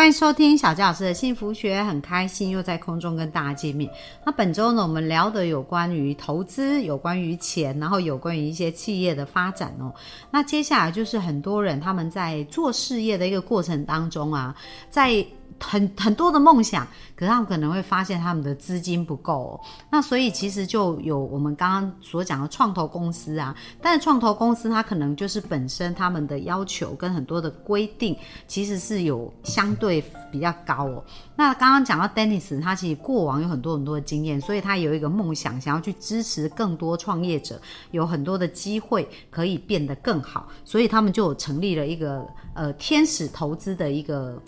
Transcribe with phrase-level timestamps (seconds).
[0.00, 3.92] 欢迎收听小佳老师的幸福学，很开心又在空中跟大家见面。
[4.24, 9.92] 那本周呢，我们聊的有关于投资，有关于钱，然后有关于一些企业的发展哦。
[10.30, 14.56] 那接下来就是很多人他们在做事业的一个过程当中啊，
[14.88, 15.22] 在
[15.60, 19.60] 很很多的梦想，可是他们可能会发现他们的资金不够、哦，
[19.90, 28.16] 那所以其实就有我们刚刚所讲的创投公司啊，但是创投公司它可能就是本身他们的要求跟很多的规定，
[28.48, 30.02] 其实是有相对
[30.32, 31.04] 比较高哦。
[31.36, 44.40] 那刚刚讲到 Dennis，他其实过往有很多很多的经验，所以他有一个梦想，想要去支持更多创业者，有很多的机会可以变得更好，所以他们就成立了一个呃天使投资的一个。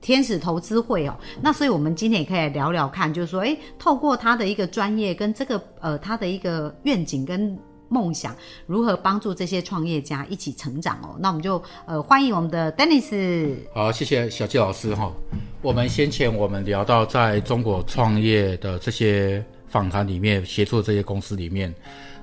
[0.00, 7.56] 天使投资会哦，那所以我们今天也可以聊聊看，就是说，诶，透过他的一个专业跟这个呃他的一个愿景跟
[7.88, 8.34] 梦想，
[8.66, 11.16] 如何帮助这些创业家一起成长哦？
[11.18, 13.54] 那我们就呃欢迎我们的 Dennis。
[13.74, 15.12] 好，谢谢小季老师哈。
[15.60, 21.72] 我们先前我们聊到在中国创业的这些访谈里面，协助这些公司里面，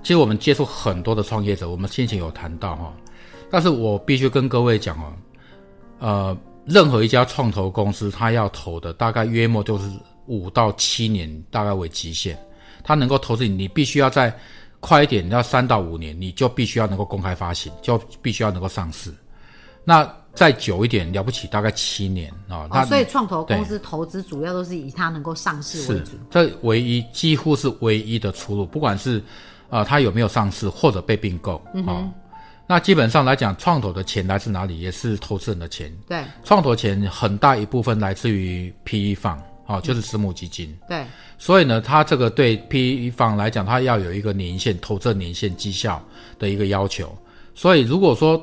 [0.03, 2.93] 其实我们接触很多的创业者，我们先前有谈到哈。
[3.49, 5.13] 但是我必须跟各位讲哦，
[5.99, 6.37] 呃。
[6.69, 9.89] 任何一家创投公司，它要投的大概约莫就是
[10.27, 12.37] 五到七年，大概为极限。
[12.83, 14.33] 它能够投资你，你必须要在
[14.79, 19.11] 快一点，要三到五年，你就必须要能够公开发行，就必须要能够上市。
[19.83, 22.67] 那再久一点，了不起，大概七年啊。
[22.69, 26.11] 哦，所以创投公司投资主要都是以它能够上市为主。
[26.29, 29.21] 这唯一几乎是唯一的出路，不管是
[29.69, 31.55] 啊它有没有上市或者被并购
[31.87, 32.07] 啊。
[32.71, 34.79] 那基本上来讲，创投的钱来自哪里？
[34.79, 35.91] 也是投资人的钱。
[36.07, 40.77] 对，创投钱很大一部分来自于 PE 方，啊，就是私募基金。
[40.87, 41.03] 对，
[41.39, 45.99] 所以呢，它这个对 PE 方来讲，它要有一个年限投资年限绩效
[46.37, 47.11] 的一个要求。
[47.55, 48.39] 所以如果说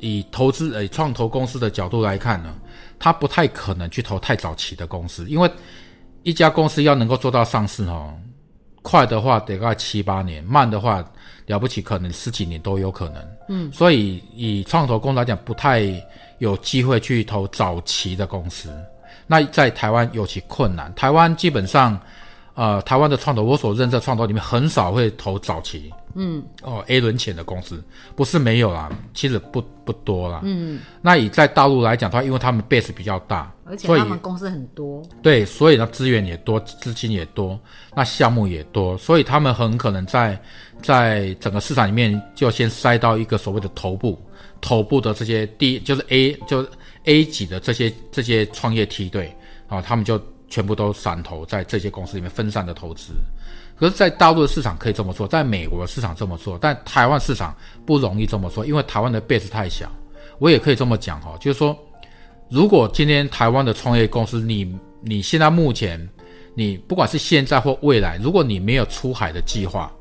[0.00, 2.52] 以投资呃创投公司的角度来看呢，
[2.98, 5.48] 它不太可能去投太早期的公司，因为
[6.24, 8.12] 一家公司要能够做到上市哦，
[8.82, 11.08] 快的话得个七八年，慢的话。
[11.46, 13.22] 了不起，可能十几年都有可能。
[13.48, 15.82] 嗯，所以以创投公司来讲，不太
[16.38, 18.70] 有机会去投早期的公司。
[19.26, 20.92] 那在台湾尤其困难。
[20.94, 21.98] 台湾基本上，
[22.54, 25.92] 呃，台湾的创投，我所认识的创投里面很少会投早期。
[26.14, 27.82] 嗯，哦，A 轮前的公司
[28.14, 30.40] 不是没有啦，其实不不多啦。
[30.44, 37.58] 嗯，那以在大陆来讲的话，因为他们 base 比较大，而且他们公司很多，对，所以呢资源也多，资金也多，
[37.96, 40.40] 那项目也多，所以他们很可能在
[40.80, 44.16] 在整个市场里面就先塞到一个所谓的头部，
[44.60, 46.64] 头部的这些第就是 A 就
[47.06, 49.36] A 级的这些这些创业梯队
[49.66, 50.16] 啊，他们就
[50.54, 53.12] 全部都散投在这些公司里面分散的投资。
[53.76, 57.52] 可是，在大陆的市场可以这么做，在美国的市场这么做，但台湾市场
[57.84, 59.90] 不容易这么做，因为台湾的 base 太小。
[60.38, 61.76] 我也可以这么讲哈，就是说，
[62.48, 66.08] 如果今天台湾的创业公司，你你现在目前，
[66.54, 69.92] 你不管是现在或未来，如果你没有出海的计划，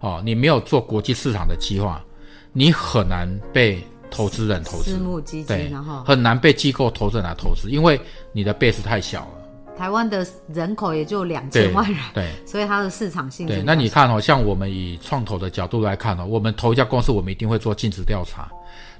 [0.00, 2.04] 哦，你没有做国际市场的计划，
[2.52, 7.98] 你很难被投资人投资，私募基金，然后很难被机构投资人来投资，因为
[8.32, 9.45] 你的 base 太小了。
[9.76, 13.46] 台湾的人口也就两千万人，对，所以它的市场性。
[13.46, 18.50] 对，那你看哦，像我们以创投的角度来看哦，我们投一家公司，我们一定会做尽职调查。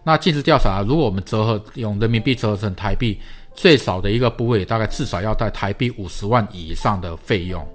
[0.04, 3.18] 那尽职调查，如果我们折合用人民币折合成台币，
[3.54, 7.66] 最少的一个部位大概至少要在台币五十万以上的费用，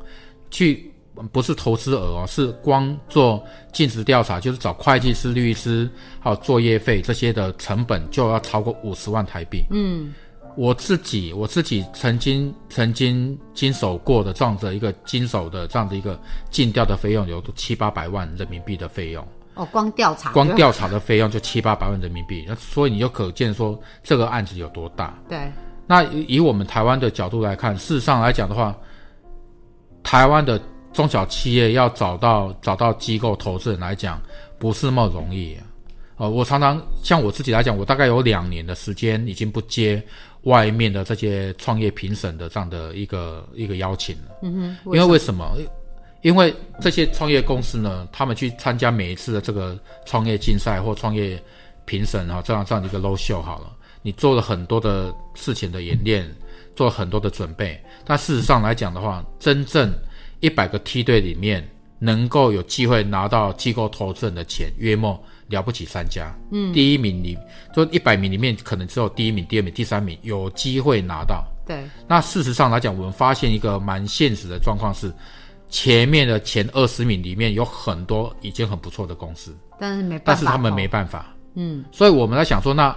[0.50, 0.92] 去
[1.32, 5.90] 不是投资额哦，是光做尽职调查，就是找会计师、律师
[6.20, 9.66] 还有作业费这些的成本就要超过五十万台币。
[9.72, 10.14] 嗯。
[10.58, 16.20] 我自己，我自己曾经曾经经手过的这样的一个经手的这样的一个
[16.50, 25.18] 尽调的费用有七八百万人民币的费用哦，光调查，光调查的费用就七八百万人民币，那所以你就可见说这个案子有多大。
[25.28, 25.52] 对，
[25.88, 28.74] 那以我们台湾的角度来看，事实上来讲的话，
[30.04, 30.62] 台湾的
[30.94, 34.22] 中小企业要找到找到机构投资人来讲，
[34.58, 35.58] 不是那么容易。
[36.16, 40.02] 呃，我常常像我自己来讲，我大概有两年的时间已经不接。
[40.44, 45.58] 外面的这些创业评审的这样的一个一个邀请了，嗯哼，因为为什么？
[46.22, 51.42] 因为这些创业公司呢，他们去参加每一次的这个创业竞赛或创业
[51.86, 56.30] 评审啊，这样这样的一个 low show 好了，你做了很多的事情的演练，
[56.76, 59.92] 做了很多的准备，但事实上来讲的话，真正
[60.42, 61.68] 一百个梯队里面
[61.98, 65.20] 能够有机会拿到机构投资人的钱，约莫
[65.52, 67.38] 了不起三家，嗯，第一名里
[67.76, 71.46] 就一百名里面可能只有第一名、第二名、第三名有机会拿到。
[71.68, 75.14] 对，那事实上来讲，我们发现一个蛮现实的状况是，
[75.70, 82.96] 前面的前二十名里面有很多已经很不错的公司，但是没办法，但是他们没办法，嗯，所以我们在想说，那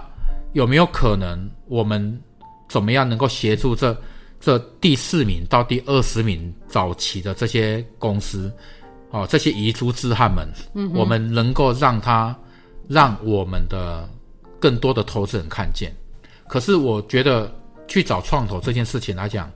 [0.53, 2.19] 有没有可能我们
[2.67, 3.95] 怎么样能够协助这
[4.41, 8.51] 这第四名到第二十名早期的这些公司，
[9.11, 12.35] 哦，这些遗珠之汉们，嗯，我们能够让他
[12.87, 14.07] 让我们的
[14.59, 15.93] 更多的投资人看见。
[16.47, 17.53] 可是我觉得
[17.87, 19.51] 去找创投这件事情来讲，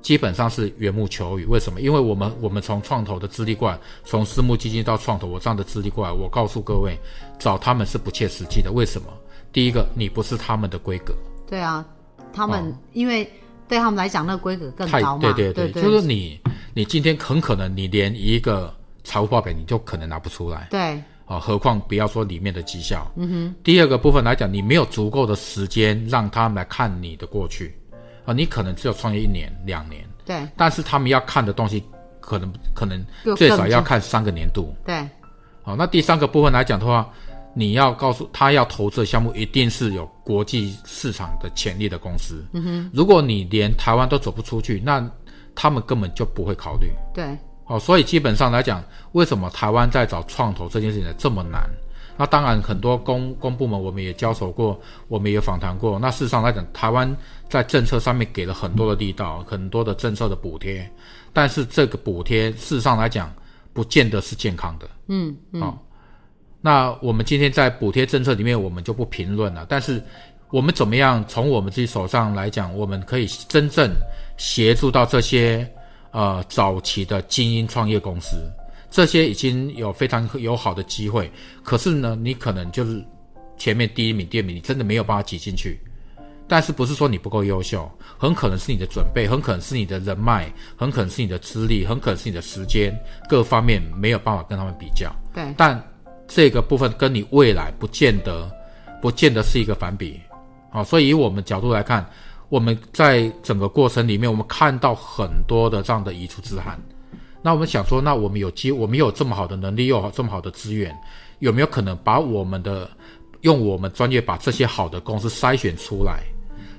[0.00, 1.44] 基本上是缘木求鱼。
[1.46, 1.80] 为什么？
[1.80, 6.96] 因为我们我们从创投的资历过来，从私募基金到创投，我这样的资历过来，我告诉各位，
[7.38, 8.70] 找他们是不切实际的。
[8.70, 9.08] 为什么？
[9.52, 11.14] 第一个，你不是他们的规格。
[11.48, 11.84] 对啊，
[12.32, 13.28] 他们、因为
[13.66, 16.38] 对他们来讲，那个规格更高嘛，对对对，就是你
[16.74, 18.72] 你今天很可能你连一个
[19.02, 23.06] 财务报表你就可能拿不出来对啊，何况不要说里面的绩效。
[23.16, 23.54] 嗯哼。
[23.62, 27.74] 第二个部分来讲，你没有足够的时间让他们来看你的过去
[28.24, 31.84] 啊，你可能只有创业一年两年，对但是他们要看的东西
[32.20, 33.04] 可能可能
[33.36, 34.74] 最少要看三个年度。
[34.86, 35.06] 对
[35.62, 37.10] 好，那第三个部分来讲的话，
[37.52, 42.42] 你要告诉他要投资的项目一定是有国际市场的潜力的公司。
[42.52, 45.06] 嗯哼，如果你连台湾都走不出去，那
[45.54, 46.90] 他们根本就不会考虑。
[47.12, 47.36] 对
[47.68, 48.82] 哦，所以基本上来讲，
[49.12, 51.62] 为什么台湾在找创投这件事情这么难？
[52.16, 56.00] 那当然，很多公公部门我们也交手过，我们也访谈过。
[56.00, 57.16] 那事实上来讲，台湾
[57.48, 60.90] 在政策上面给了很多的力道，很多的政策的补贴，
[61.32, 63.32] 但是这个补贴事实上来讲，
[63.72, 64.88] 不见得是健康的。
[65.06, 65.78] 嗯嗯、哦，
[66.60, 69.64] 那我们今天在补贴政策里面，我们就不评论了。
[69.68, 70.02] 但是
[70.50, 73.88] 我们怎么样从我们自己手上来讲，我们可以真正
[74.36, 75.72] 协助到这些
[76.10, 78.36] 呃早期的精英创业公司，
[78.90, 81.30] 这些已经有非常友好的机会。
[81.62, 83.04] 可是呢，你可能就是
[83.56, 85.80] 前面第一名、第二名，你真的没有办法挤进去。
[86.50, 92.90] 但是不是说你不够优秀，很可能是你的准备，很可能是你的人脉，很可能是你的资历，很可能是你的时间，
[93.28, 95.14] 各方面没有办法跟他们比较。
[95.34, 95.78] 对但
[96.26, 98.50] 这个部分跟你未来不见得，
[99.02, 100.18] 不见得是一个反比，
[100.70, 102.08] 啊，所以以我们角度来看，
[102.48, 106.80] 我们在整个过程里面，我们看到很多的这样的移出之憾。
[107.42, 110.96] 那我们想说，那我们有机，我们有这么好的能力，又有这么好的资源，
[111.38, 112.90] 有没有可能把我们的
[113.42, 116.22] 用我们专业把这些好的公司筛选出来，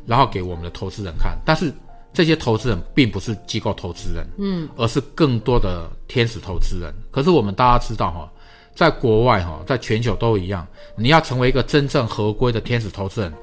[0.05, 1.37] 然后给我们的投资人看？
[1.45, 1.73] 但是
[2.11, 6.93] 这些投资人并不是机构投资人，嗯，而是更多的天使投资人。
[7.09, 8.29] 可是我们大家知道哈，
[8.75, 10.67] 在国外哈，在全球都一样，
[10.97, 13.33] 你要成为一个真正合规的天使投资人，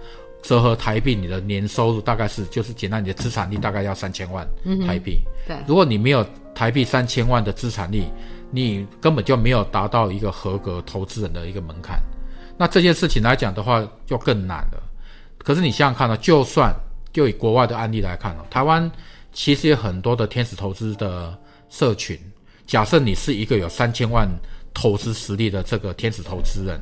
[0.43, 4.47] 折合台币，你的年收入大概是就是简单，你的资产力大概要三千万
[4.87, 5.21] 台币。
[5.47, 6.25] 对如果你没有
[6.55, 8.09] 台币三千万的资产力，
[8.51, 12.01] 你根本就没有达到一个合格投资人的一个门槛。
[12.57, 14.83] 那这件事情来讲的话，就更难了。
[15.39, 16.75] 可是你想想看呢、就算
[17.13, 18.91] 就以国外的案例来看哦，台湾
[19.33, 21.37] 其实有很多的天使投资的
[21.69, 22.19] 社群。
[22.67, 24.29] 假设你是一个有三千万
[24.75, 26.81] 投资实力的这个天使投资人，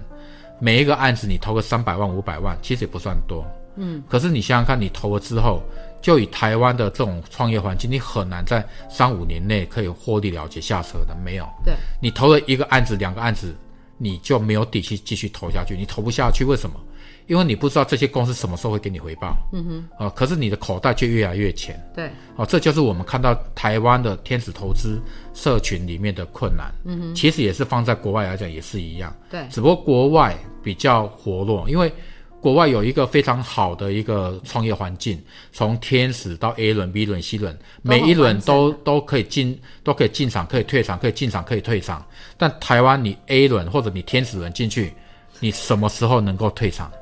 [0.65, 3.45] 每一个案子你投个三百万、五百万，其实也不算多。
[3.77, 5.63] 嗯，可是你想想看，你投了之后，
[6.01, 11.47] 就以台湾的这种创业环境，你很难在三五年内可以获利了结下车的，没有。
[11.67, 13.55] 对你投了一个案子、两个案子，
[13.99, 16.81] 你就没有底气继续投下去，你投不下去，为什么？
[17.27, 19.37] 因为你不知道这些公司什么时候会给你回报。
[19.53, 20.05] 嗯哼。
[20.05, 21.81] 啊、可是你的口袋却越来越浅。
[21.95, 25.01] 对哦，这就是我们看到台湾的天使投资
[25.33, 26.73] 社群里面的困难。
[26.85, 31.93] 嗯哼，其实也是放在国外来讲也是一样，对只不过国外比较活络，因为
[32.41, 35.19] 国外有一个非常好的一个创业环境，
[35.51, 42.05] 从天使到 A 轮、B 轮、C 轮，每一轮完都都可以进，都可以进场，可以退场，可以进场，可以退场。
[42.37, 44.93] 但台湾你 A 轮或者你天使轮进去，
[45.41, 46.93] 你什么时候能够退场？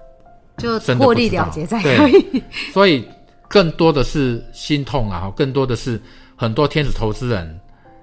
[0.59, 2.43] 就获利了结才对可以。
[2.73, 3.07] 所以
[3.49, 6.01] 更多的是心痛啊，更多的是
[6.37, 7.61] 很多天使投资人，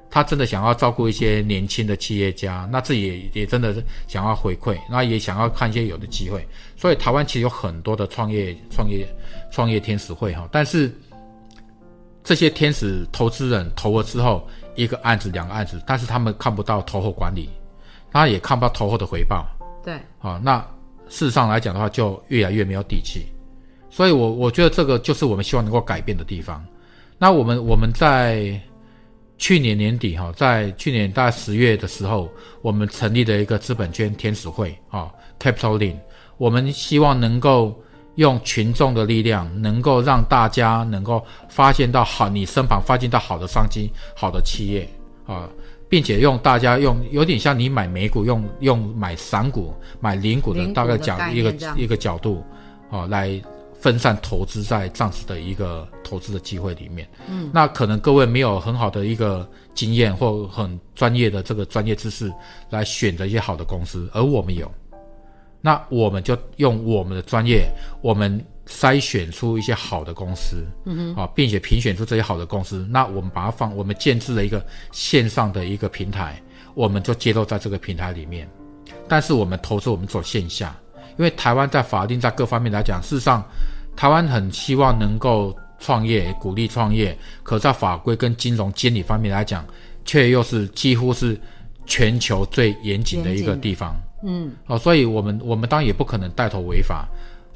[0.09, 6.47] 他真的想要照顾一些年轻的企业家，那自己也也真的是想要回馈，那也想要看一些有的机会。
[6.75, 9.07] 所以台湾其实有很多的创业、创业、
[9.51, 10.91] 创业天使会哈，但是
[12.23, 17.49] 这些天使投资人投了之后，一个案子、两个案子，但是他们看不到投后管理，
[18.11, 19.47] 他也看不到投后的回报。
[19.83, 20.63] 对啊，那
[21.09, 23.25] 事实上来讲的话，就越来越没有底气。
[23.89, 26.63] 所以我我觉得这个就是我们希望能够改变的地方。
[27.17, 28.57] 那我们我们在
[29.37, 32.29] 去年年底哈，在去年大概十月的时候，
[32.61, 35.97] 我们成立了一个资本圈天使会啊，Capital Link。
[36.37, 37.77] 我们希望能够
[38.15, 44.87] 用群众的力量，能够让大家能够发现到好，你身旁发现到好的商机、好的企业
[45.25, 45.49] 啊，
[45.89, 52.43] 并且用大家用有点像你买美股用用买散股、买零股的大概的概角一个一个角度，
[52.91, 53.41] 哦，来
[53.81, 57.07] 分散投资在这样子的一个投资的机会里面。
[57.27, 62.31] 嗯，那可能各位没有很好的一个经验或很专业的这个专业知识
[62.69, 64.71] 来选择一些好的公司，而我们有，
[65.61, 67.67] 那我们就用我们的专业，
[68.01, 76.39] 我们筛选出一些好的公司，嗯哼，啊，并且评选出这些好的公司，那我们把它放，我们建制了一个线上的一个平台，
[76.75, 78.47] 我们就接入在这个平台里面。
[79.07, 80.75] 但是我们投资我们走线下，
[81.17, 83.43] 因为台湾在法定在各方面来讲，事实上
[83.95, 89.65] 台湾很希望能够创业，鼓励创业，可在法规跟金融监理方面来讲，
[90.05, 91.39] 却又是几乎是
[91.87, 93.95] 全球最严谨的一个地方。
[94.23, 97.07] 嗯，哦，所以我们我们当然也不可能带头违法，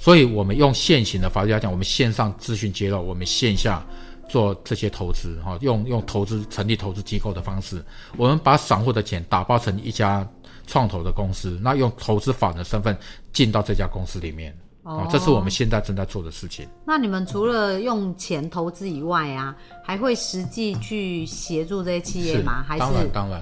[0.04, 3.82] 所以我们用现行的法律来讲，我们线上资讯揭露，我们线下
[4.28, 7.82] 做这些投资，哈、用用投资成立投资机构的方式，
[8.18, 10.28] 我们把散户的钱打包成一家
[10.68, 12.98] 创投的公司，那用投资法人的身份
[13.32, 14.54] 进到这家公司里面。
[14.82, 16.68] 哦，这是我们现在正在做的事情。
[16.86, 19.56] 那你们除了用钱投资以外啊，
[19.86, 22.62] 还会实际去协助这些企业吗？
[22.68, 23.42] 还是当然当然，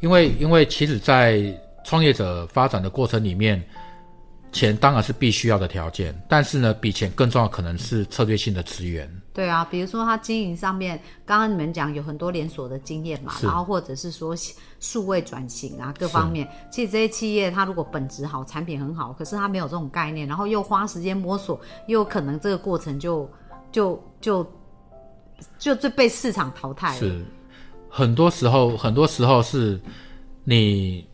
[0.00, 1.40] 因为因为其实，在
[1.84, 3.64] 创业者发展的过程里面，
[4.52, 9.08] 钱当然是必须要的条件，但是呢，比钱更重要可能是策略性的资源。
[9.32, 14.34] 对啊，比如说它经营上面，刚刚你们讲有很多连锁的经验嘛，然后或者是说
[14.80, 23.30] 数位转型啊各方面，其实这些企业它如果本质好，产品很好，可是它没有这种概念，然后又花时间摸索，又可能这个过程就
[23.70, 24.44] 就就
[25.58, 26.98] 就就被市场淘汰了。
[26.98, 27.24] 是，
[27.88, 29.80] 很多时候，很多时候是
[30.42, 31.07] 你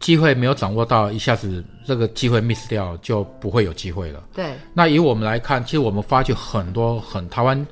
[0.00, 4.24] 机会没有掌握到，一下子这个机会 miss 掉，就不会有机会了。
[4.34, 7.66] 对，那以我们来看，其实我们发觉很多很台湾，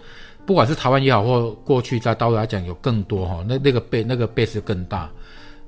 [0.45, 5.11] 不管是台湾也好，或过去在大陆来讲有更多哈，那那个背那个 base 更大。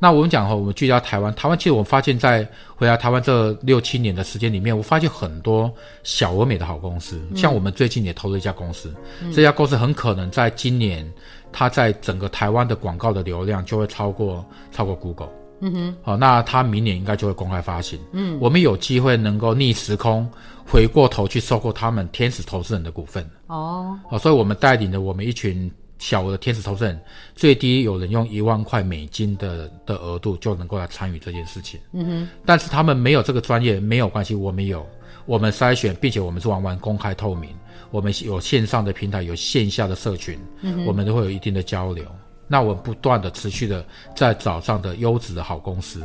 [0.02, 5.71] 那我们讲哈，我们聚焦台湾，台湾其实我们发现，在回来台湾这六七年的时间里面，我发现很多
[6.02, 8.95] 小而美的好公司，像我们最近也投了一家公司，
[9.35, 11.11] 这家公司很可能在今年，
[11.52, 15.39] 它在整个台湾的广告的流量就会超过超过 Google。
[15.61, 17.99] 嗯哼，好，那它明年应该就会公开发行。
[18.12, 20.29] 嗯，我们有机会能够逆时空
[20.67, 23.29] 回过头去收购他们天使投资人的股份。
[23.47, 26.99] 哦，好，所以我们带领了我们一群小额的天使投资人，
[27.35, 31.79] 最低有人用一万块美金的的额度就能够来参与这件事情。
[31.93, 34.87] 嗯哼，但是他们没有这个专业没有关系，我们有，
[35.26, 37.50] 我们筛选，并且我们是完完公开透明，
[37.90, 42.05] 我们有线上的平台，有线下的社群，嗯、我们都会有一定的交流。
[42.52, 46.04] 那我们不断的持续的在找上的优质的好公司，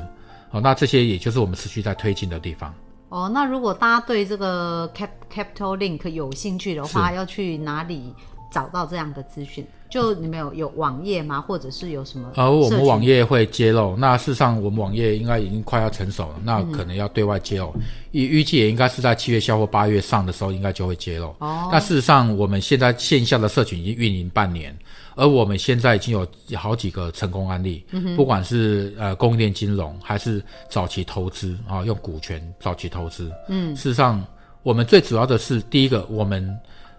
[0.51, 2.71] 好，那这些也就是我们持续在推进的地方。
[3.09, 8.13] 哦，那如果大家对这个 Cap Capital Link 有兴趣的话，要去哪里
[8.51, 9.65] 找到这样的资讯？
[9.89, 11.39] 就你们有有网页吗？
[11.39, 12.29] 或者是有什么？
[12.35, 13.95] 呃，我们网页会揭露。
[13.95, 17.73] 那事实上，我们网页应该已经快要成熟了，那可能要对外揭露。
[18.11, 21.33] 预预计也应该是在七月下或八月上的时候，应该就会揭露。
[21.39, 24.75] 哦，但事实上，我们现在线下的社群已经运营半年，
[25.15, 27.83] 而我们现在已经有好几个成功案例，
[28.15, 33.31] 不管是呃供应链金融，还是早期投资啊，用股权早期投资。
[33.47, 34.23] 嗯，事实上，
[34.61, 36.57] 我们最主要的是第一个，我们。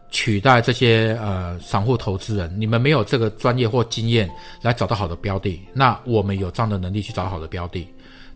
[0.09, 4.31] 取代这些呃散户投资人，你们没有这个专业或经验
[4.63, 7.89] 来找到好的标的，那我们有这样的能力去找到好的标的。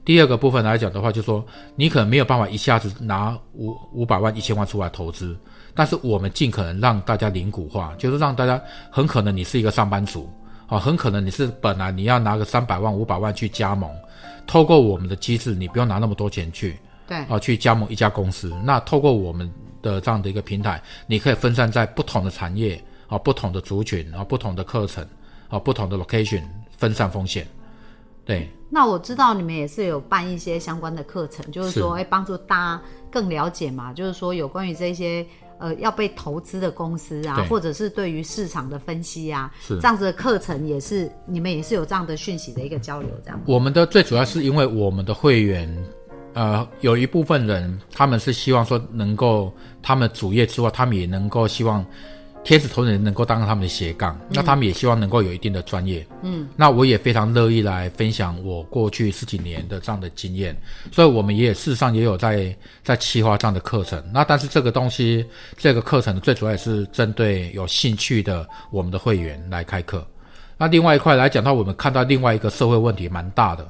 [0.04, 1.44] 第二个部分来讲的话，就是说
[1.76, 5.36] 你可能没有办法一下子拿五五百万、一千万出来投资，
[5.74, 10.28] 但是我们尽可能让大家零股化，就是让大家很可能你是一个上班族
[10.66, 13.90] 啊，很可能你是本来你要拿个三百万、五百万去加盟，
[14.46, 19.50] 透过我们的机制，你不用拿那么多钱去，对，啊，去加盟一家公司，那透过我们。
[19.82, 22.78] 的这样的一个平台，你可以分散在不同的产业
[23.08, 25.02] 啊、不同的族群啊、不同的课程
[25.48, 26.42] 啊、不同的 location，
[26.76, 27.48] 分散风险。
[28.26, 35.26] 对，那我知道你们也是有办一些相关的课程，就是说，哎，帮助大家更了解嘛，就是说有关于这些
[35.58, 43.40] 呃要被投资的公司啊，或者是对于市场的分析啊，这样子的课程也是你们也是有这样的讯息的一个交流，这样。
[43.44, 45.68] 我们的最主要是因为我们的会员。
[46.32, 51.84] 呃，有一部分人，他们是希望说能够，他们主业之外，他们也能够希望
[52.42, 56.04] 天使投资人能够当他们的斜杠，那他们也希望能够有一定的专业。
[56.22, 60.56] 嗯，那我也非常乐意来分享我过去十几年的这样的经验，
[60.90, 64.02] 所以我们也事实上也有在在企划这样的课程。
[64.12, 65.24] 那但是这个东西，
[65.56, 70.06] 这个课程最主要也是针对有兴趣的我们的会员来开课。
[70.56, 73.66] 那另外一块来讲到，我们看到另外一个社会问题蛮大的。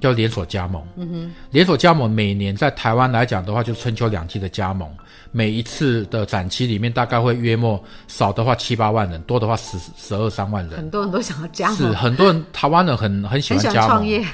[0.00, 0.82] 叫连锁加盟。
[0.96, 4.88] 嗯哼，连锁加盟每年在台湾来讲的话，就是春秋两季的加盟，
[5.32, 10.76] 每一次的展期里面大概会约莫少的话七八万人，多的话十十二三万人。
[10.76, 14.24] 很多人都想要加盟，是很多人台湾人很很喜欢欢加盟创业。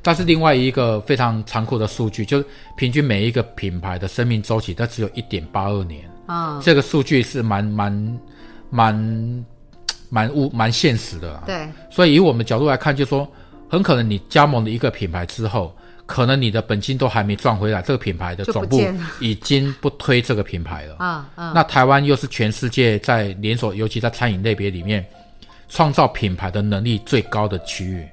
[0.00, 2.46] 但是另外一个非常残酷的数据，就是
[2.76, 6.08] 平均每一个品牌的生命周期，它只有一点八二年。
[6.28, 8.18] 嗯，这个数据是蛮蛮
[8.70, 9.44] 蛮
[10.08, 11.42] 蛮物蛮现实的啦。
[11.44, 13.28] 对，所以以我们角度来看，就说
[13.68, 15.74] 很可能你加盟了一个品牌之后，
[16.06, 18.80] 可能你的本金都还没赚回来，这个品牌的总部
[19.20, 20.96] 已经不推这个品牌了。
[21.04, 25.06] 啊啊，那台湾又是全世界在连锁，尤其在餐饮类别里面，
[25.68, 28.08] 创造品牌的能力最高的区域。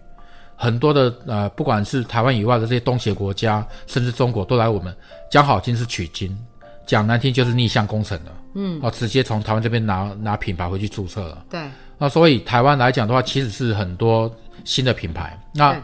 [0.58, 4.96] 很多的呃，不管是台湾以外的这些东协国家，甚至中国，都来我们
[5.30, 6.38] 讲好听是取经，
[6.86, 8.32] 讲难听就是逆向工程了。
[8.56, 11.44] 嗯，哦，直接从台湾这边拿拿品牌回去注册了。
[11.50, 11.60] 对，
[11.98, 14.34] 那所以台湾来讲的话，其实是很多
[14.66, 15.40] 新的品牌。
[15.54, 15.82] 那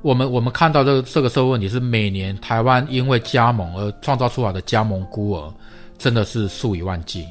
[0.00, 5.52] 我们我们看到这个这个社会问题是，每年台湾因为加盟而创造出来的加盟孤儿，
[5.98, 7.26] 真的是数以万计。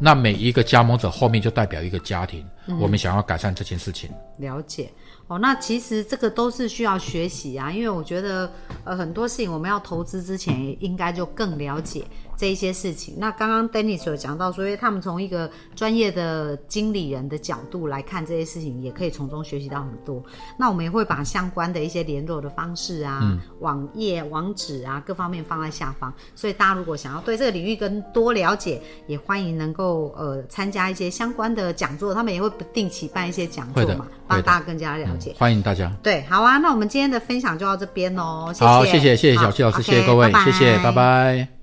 [0.00, 2.46] 那每一个加盟者后面就代表一个家庭，
[2.80, 4.08] 我们想要改善这件事情。
[4.38, 4.88] 了解
[5.28, 8.50] 哦，那其实这个都是需要学习啊，因为我觉得
[8.82, 12.02] 呃很多事情我们要投资之前，应该就更了解
[12.34, 13.14] 这一些事情。
[13.18, 20.22] 那刚刚 Dennis 有讲到所以他们从一个专业的经理人的角度来看这些事情，也可以从中学习到很多。
[20.58, 35.17] 那我们也会把相关的一些联络的方式啊、网页、网址啊各方面放在下方，所以大家如果想要对这个领域更多了解，也欢迎能够呃参加一些相关的讲座，他们也会不定期办一些讲座嘛，帮大家更加了解。
[35.36, 35.90] 欢迎大家。
[36.02, 41.57] 对，好啊，那我们今天的分享就到这边喽，谢谢，好，谢谢谢谢小七老师，谢谢各位，谢谢，拜拜。